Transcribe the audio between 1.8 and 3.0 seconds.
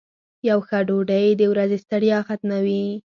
ستړیا ختموي.